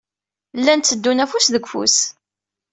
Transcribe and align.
Llan 0.59 0.79
tteddun 0.81 1.23
afus 1.23 1.45
deg 1.53 1.65
ufus. 1.65 1.97